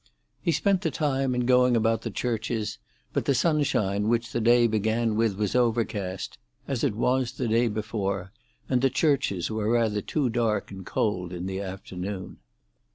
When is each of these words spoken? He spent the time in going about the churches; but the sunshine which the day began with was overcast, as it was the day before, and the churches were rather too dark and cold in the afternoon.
He 0.41 0.51
spent 0.51 0.81
the 0.81 0.89
time 0.89 1.35
in 1.35 1.45
going 1.45 1.75
about 1.77 2.01
the 2.01 2.09
churches; 2.09 2.79
but 3.13 3.25
the 3.25 3.35
sunshine 3.35 4.07
which 4.07 4.31
the 4.31 4.41
day 4.41 4.65
began 4.65 5.15
with 5.15 5.35
was 5.37 5.55
overcast, 5.55 6.39
as 6.67 6.83
it 6.83 6.95
was 6.95 7.33
the 7.33 7.47
day 7.47 7.67
before, 7.67 8.31
and 8.67 8.81
the 8.81 8.89
churches 8.89 9.51
were 9.51 9.69
rather 9.69 10.01
too 10.01 10.27
dark 10.31 10.71
and 10.71 10.83
cold 10.87 11.31
in 11.31 11.45
the 11.45 11.61
afternoon. 11.61 12.37